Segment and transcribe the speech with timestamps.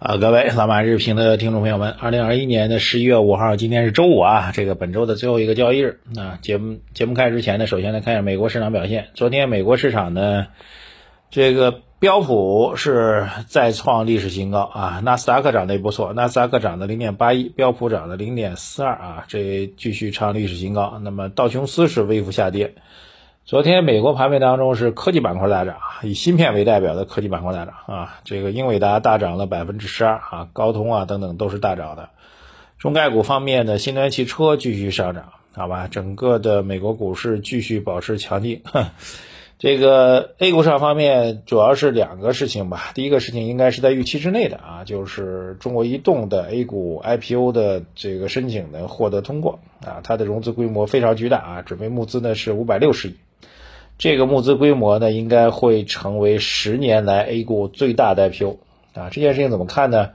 [0.00, 6.00] 啊，各位老马日评的听众朋友们，二零二一年的十一月五号，今天是周五啊，这个本周的最后一个交易日。
[6.14, 9.08] 那节目节目开始之前呢，首先来看一下美国市场表现。
[9.12, 10.46] 昨天美国市场呢，
[11.30, 20.98] 这个标普是再创历史新高啊，纳斯达克涨得也不错，纳斯达克涨了零点八一，标普涨了零点四二啊，这继续创历史新高。
[21.04, 22.72] 那么道琼斯是微幅下跌。
[23.46, 32.10] 昨天美国盘面当中是科技板块大涨，以芯片为代表的科技板块大涨啊，这个英伟达大涨了百分之十二啊，高通啊等等都是大涨的。
[32.78, 38.62] 中概股方面呢，新能源汽车继续上涨，好吧，整个的美国股市继续保持强劲。
[39.58, 53.16] 这个 A 股上方面主要是两个事情吧，第一个事情应该是在预期之内的啊，就是中国移动的 A 股 IPO 的这个申请呢获得通过啊，它的融资规模非常巨大啊，准备募资呢是五百六十亿。
[54.00, 58.56] 这个募资规模呢，应该会成为十年来 A 股最大的 IPO
[58.94, 59.10] 啊！
[59.12, 60.12] 这件事情怎么看呢？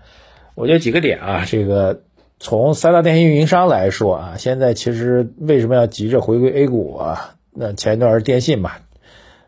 [0.56, 2.02] 我觉得几个点啊，这个
[2.40, 7.36] 从三大电信运营商来说啊，现在其实为什么要急着回归 A 股啊？
[7.54, 8.72] 那前一段是电信嘛，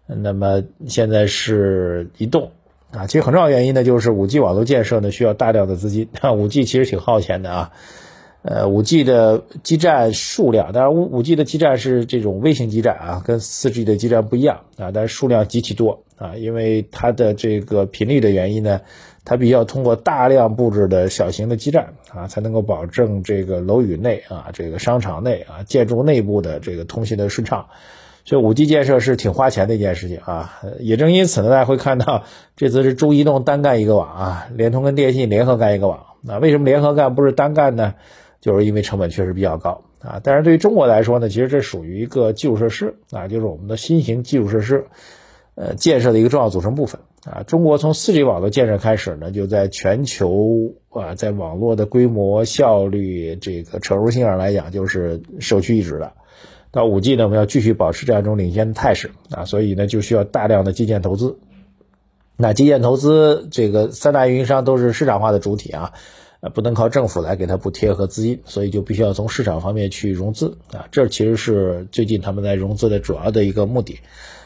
[0.06, 2.52] 那么现在是移动
[2.92, 3.08] 啊。
[3.08, 7.72] 其实很重要原因呢，就是五 G 网络建设呢需要大量的资金，五 G 其实挺耗钱的啊。
[8.50, 18.80] 呃，五 G 的基站数量，当然五五 G 的基站是这种微型基站啊，跟四 G 的基站不一样啊，但是数量极其多啊，因为它的这个频率的原因呢，
[19.25, 27.66] 它必须要通过大量布置的小型的基站啊，才能够保证这个楼宇内啊，这个商场内啊，建筑内部的这个通信的顺畅，
[28.23, 32.24] 所以五 G 建设是挺花钱的一件事情啊，也正因此呢，大家会看到
[32.56, 37.96] 这次是中移动单干一个网啊，联通跟电信联合干一个网啊，为什么联合干不是单干呢？
[38.47, 44.85] 就是因为成本确实比较高啊，但是对于中国来说呢，其实这属于一个基础设施啊，就是我们的新型基础设施，
[45.56, 47.44] 呃，建设的一个重要组成部分啊。
[47.44, 56.14] 中国从 4G 网络建设开始呢，就在全球啊，在网络的规模、效率、这个成熟性上来讲，就是首屈一指的。
[56.72, 61.38] 到 5G 呢，我们要继续保持这样一种领先的态势啊，所以呢，就需要大量的基建投资。
[62.38, 65.91] 那基建投资，这个三大运营商都是市场化的主体啊。
[66.50, 70.88] 不能靠政府来给他补贴和资金，所以就必须要从市场方面去融资啊。
[70.91, 74.00] 这其实是最近他们在融资的主要的一个目的。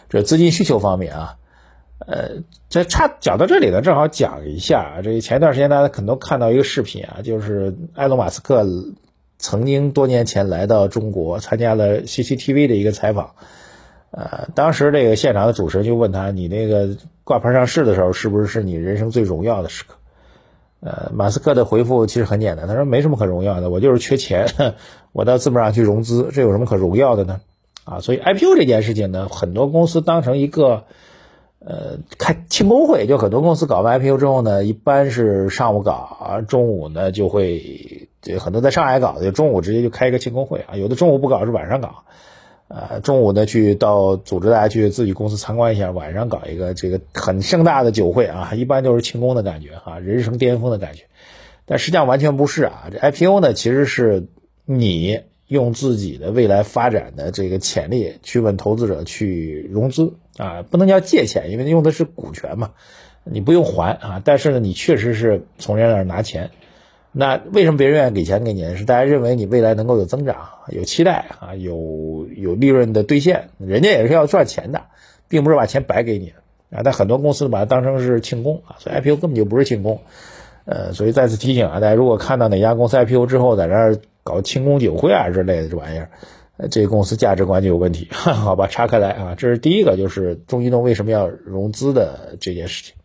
[0.09, 1.38] 这资金需求方面啊，
[2.06, 5.01] 呃，这差讲到这里呢，正好讲一下。
[5.03, 8.66] 这前一段时间大家可能看到一个视频啊，就是埃隆·马斯克
[9.38, 13.35] 曾经多年前来到中国参加了 CCTV 的一个采访。
[14.12, 19.95] 呃，当时这个现场的主持人就问他：“你那个挂牌上市的时候，是不是是你人生最荣耀的时刻？”
[20.84, 24.47] 呃，马斯克的回复其实很简单，他说没什么可荣耀的，我就是缺钱，
[25.14, 27.40] 我到资本上去融资，这有什么可荣耀的呢？
[27.84, 30.86] 啊，所以 IPO 这件事情呢，很多公司当成一个
[31.59, 42.06] 呃开庆功会，就很多公司搞完 IPO 之后呢，一般是上午搞，中午呢就会，这很多在上海搞的，就中午直接就开一个庆功会啊，有的中午不搞，是晚上搞。
[42.73, 51.03] 呃，中午呢去到组织大家去自己公司参观一下，晚上搞一个这个很盛大的酒会啊，一般就是庆功的感觉啊，人生巅峰的感觉。
[51.65, 54.27] 但实际上完全不是啊，这 IPO 呢其实是
[54.65, 62.71] 你用自己的未来发展的这个潜力去问投资者去融资啊，不能叫借钱，因为用的是股权嘛，
[63.25, 66.51] 你不用还啊，但是呢你确实是从人家那儿拿钱。
[67.13, 68.75] 那为什么别人愿意给钱给你？
[68.77, 74.83] 是大家认为你未来能够有增长、有期待啊，有有利润的兑现，人家也是要赚钱的，
[75.27, 76.33] 并不是把钱白给你
[76.69, 76.81] 啊。
[76.83, 80.00] 但很多公司把它当成是庆功啊，所以 IPO 根本就不是庆功。
[80.63, 86.09] 呃，所以再次提醒啊，大家如果看到哪家公司 IPO 之后在那儿搞庆功酒会啊之类的这玩意儿，
[86.69, 88.07] 这个公司价值观就有问题。
[88.13, 92.95] 好吧，岔开来啊，这是第一个，就是中移动为什么要融资的这件事情。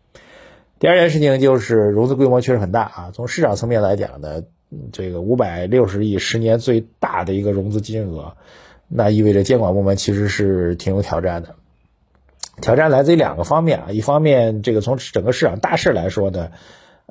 [0.79, 4.43] 第二件事情就是融资规模确实很大啊，从市场层面来讲呢，
[4.91, 8.33] 这个五百六十亿十年最大的一个融资金额，
[8.87, 11.55] 那意味着监管部门其实是挺有挑战的。
[12.61, 16.49] 挑战来自于两个方面啊，一方面这个从整个市场大势来说呢，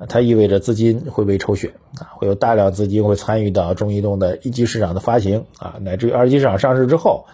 [0.07, 7.25] 它意味着资金会被抽血啊，会有大量资金会参与到中移动的一级市场的发行啊，乃至于二级市场上市之后。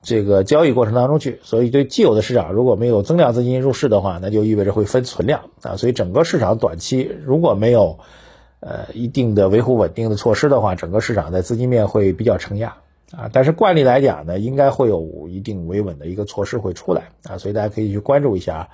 [0.00, 7.98] 这个交易过程当中去，所以对既有的市场如果没有增量资金入市的话，那就意味着会分存量啊，所以整个市场短期如果没有
[8.60, 12.76] 呃一定的维护稳定的措施的话，整个市场在资金面会比较承压
[13.10, 13.28] 啊。
[13.32, 18.68] 但是惯例来讲呢，应该会有一定维稳的一个措施会出来啊，所以大家可以去关注一下啊。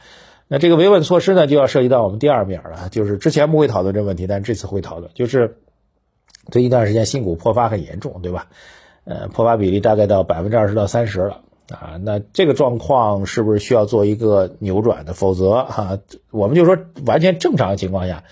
[0.47, 5.57] 那这个维稳措施呢，就要涉及到我们第二面了，就是之前不会讨论这个问题，但这次会讨论，就是
[6.51, 8.49] 最近一段时间新股破发很严重，对吧？
[9.05, 11.41] 呃，破发比例大概到百分之二十到三十了。
[11.71, 15.15] 啊，那这个状况是不是需要做一个扭转的？
[15.15, 15.99] 否则哈，
[16.31, 18.25] 我们就说完全正常情况下，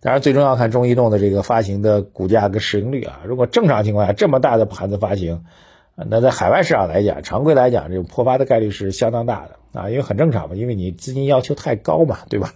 [0.00, 3.20] 当然最终要看中移动的这个发行的股价跟市盈率啊。
[3.24, 5.44] 如果正常情况下这么大的盘子发行，
[5.94, 12.54] 那在海外市场来讲，常规来讲，这种破发的概率是相当大的啊，因为很正常嘛，因为你资金要求太高嘛，对吧？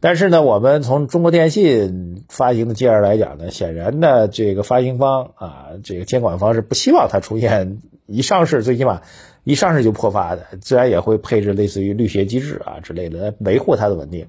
[0.00, 9.02] 但是呢，我们从中国电信发行的介绍来讲呢，显然呢，这个发行方啊，这个监管方是不希望它出现一上市，最起码。
[9.42, 14.26] 一上市就破发的，自然也会配置类似于滤血机制啊之类的来维护它的稳定。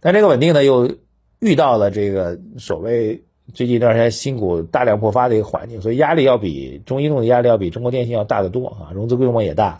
[0.00, 0.96] 但这个稳定呢，又
[1.38, 3.22] 遇到了这个所谓
[3.54, 9.78] 最近一段时间新股大量破发的一个环境，所以压力要比中移动的压力要比中国电信要大得多啊，融资规模也大，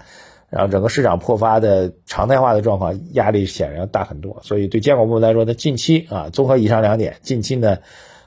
[0.50, 4.40] 然后整个市场破发的常态化的状况压力显然要大很多。
[4.42, 7.78] 所以对监管部门来说，它近期啊，综合以上两点，近期呢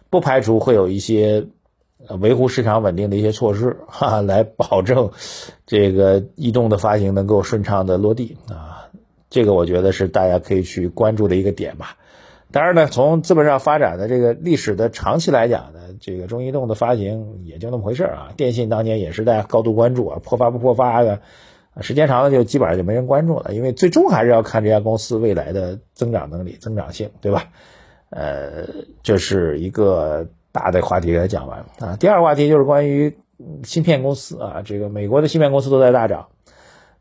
[0.09, 1.45] 不排除会有一些。
[2.19, 5.11] 维护市场稳定的一些措施，哈，来保证
[5.65, 8.89] 这个移动的发行能够顺畅的落地啊，
[9.29, 11.95] 这个我觉得是大家可以去关注的一个点吧。
[12.51, 18.33] 当然呢，从资本上发展的这个历史的长期来讲呢，这个中移动的发行也就那么回事啊。
[18.35, 21.21] 电信当年也是大家高度关注啊，破发不破发的，
[21.81, 27.47] 时间长了就基本上就没人关注了，因为最终还是要看这家公司未来的增长能力、增长性，对吧？
[28.09, 28.67] 呃，
[29.01, 30.27] 这是一个。
[30.55, 33.17] 大的话题给他讲完啊，第二个话题就是关于
[33.63, 36.27] 芯片公司啊，这个美国的芯片公司都在大涨，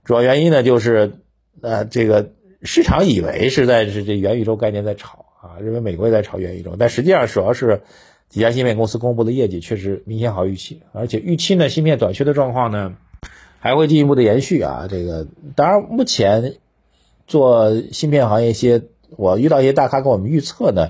[0.04, 1.18] 主要原因呢就是
[1.60, 2.30] 呃这个
[2.62, 7.82] 市场以为是在是这元宇宙概念在炒啊，认为美国也在炒元宇宙，但实际上主要是
[8.30, 12.94] 几家芯片公司公布的业绩确实明显好预期，而且预期呢芯片短缺的状况呢
[13.62, 16.56] 还会进一步的延续啊，这个当然目前
[17.28, 18.82] 做芯片行业一些
[19.16, 20.88] 我遇到一些大咖跟我们预测呢。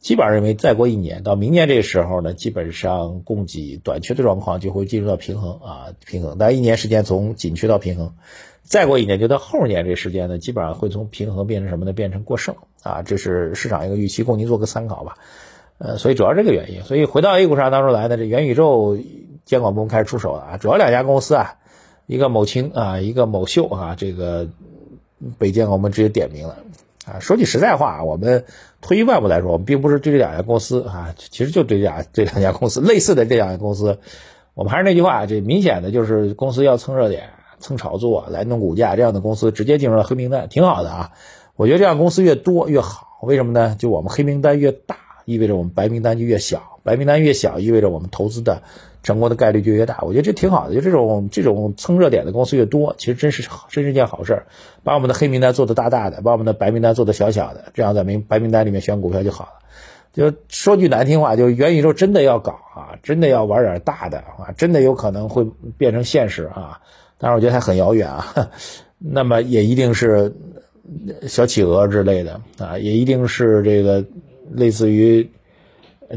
[0.00, 6.36] 基本上认为，再过一年到明年这时候呢，基本上供给短缺的状况就会进入到平衡啊，平衡。
[6.38, 8.14] 但一年时间从紧缺到平衡，
[8.62, 11.92] 再过一年就到后年这时间呢，基本上会从平衡变成什么呢？
[11.94, 15.16] 变成过剩啊，这是市场一个预期，供您做个参考吧。
[15.78, 16.82] 呃，所以主要这个原因。
[16.82, 18.98] 所以回到 A 股上当中来呢，这元宇宙
[19.46, 21.56] 监管部门开始出手了啊，主要两家公司啊，
[22.06, 24.48] 一个某青啊，一个某秀啊，这个
[25.38, 26.56] 北京我们直接点名了。
[27.06, 28.44] 啊，说句实在话，我们
[28.80, 33.98] 退一万步来说，我们并不是对这两家公司啊，其实就对这俩这两家公司 类似的这两家公司，
[34.54, 37.28] 我们还是那句话，这明显的就是公司要蹭热点、
[37.58, 41.12] 蹭炒作来弄股价，这样的公司直接进入了黑名单，挺好的啊。
[41.56, 43.76] 我觉得这样公司越多越好，为什么呢？
[43.78, 48.62] 就我们黑名单越大，意味着我们白名单就越小，白名单越小，意味着我们投资的。
[49.04, 50.74] 成功的概率就越大，我觉得这挺好的。
[50.74, 54.46] 就这种这种蹭热点的公司越多，其实真是真是件好事儿。
[54.82, 59.50] 把我们的黑名单做的大大的，把我们的白名单做的小小的，这样在明白名单里面选股票就好了。
[60.14, 65.46] 就说句难听话，就元宇宙真的要搞啊，真的要玩点大的啊，真的有可能会
[65.76, 66.80] 变成现实啊。
[67.18, 68.50] 当然，我觉得还很遥远啊。
[68.96, 70.34] 那么也一定是
[71.28, 74.02] 小企鹅之类的啊，也一定是这个
[74.50, 75.30] 类似于。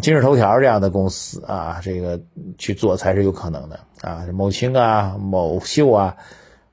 [0.02, 2.20] 今日头条这样的公司啊，这个
[2.58, 4.28] 去做才是有可能的啊。
[4.34, 6.18] 某青啊、某秀啊，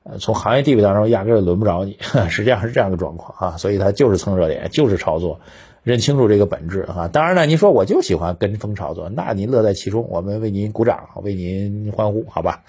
[0.03, 1.97] 呃，从行业地位当中压根儿轮不着你，
[2.29, 3.57] 实际上是这样的状况啊。
[3.57, 5.39] 所以它就是蹭热点，就是炒作，
[5.81, 7.07] 认清楚这个本质啊。
[7.07, 12.63] 当然了，您说我就喜欢跟风炒作，那您乐在其中，我们为您鼓掌，为您欢呼，好吧？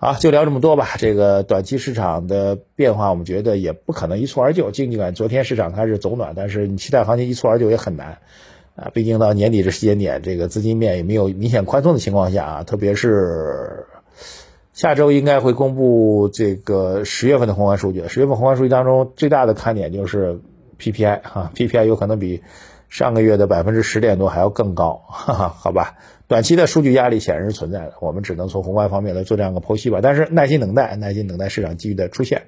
[0.00, 0.90] 好，就聊这么多吧。
[0.96, 4.70] 这个短期市场的变化，我们觉得也不可能一蹴而就。
[4.70, 8.18] 尽管昨天市场开始走暖，但是你期待行情一蹴而就也很难。
[8.76, 13.86] 啊，毕竟到年底这时间点，这个资金面也没有明显宽松的情况下啊，特别是
[14.72, 18.06] 下周应该会公布这个十月份的宏观数据。
[18.06, 20.38] 十月份宏观数据当中最大的看点就是
[20.78, 22.40] PPI 哈，PPI 有可能比
[22.88, 25.96] 上个月的百分之十点多还要更高，哈哈，好吧，
[26.28, 29.98] 短期的数据压力显然是存在的，我们只能从宏观方面来做这样的剖析吧。
[30.00, 32.44] 但是耐心等待，耐心等待市场机遇的出现。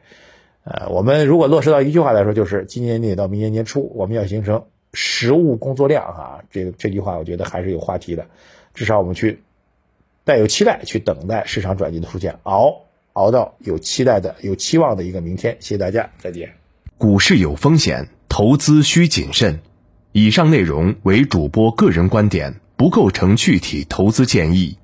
[0.62, 4.62] 呃，我们如果落实到一句话来说，就是今年年底到明年年初，我们要形成。
[4.92, 8.26] 实物工作量啊，这个这句话我觉得还是有话题的，
[8.74, 9.40] 至少我们去
[10.24, 15.56] 带有期待去等待市场转机的出现，熬熬到有期待的、有期望的一个明天。
[15.60, 16.50] 谢谢大家，再见。
[16.98, 19.60] 股市有风险，投资需谨慎。
[20.10, 24.79] 以上内容为主播个人观点，不构成具体投资建议。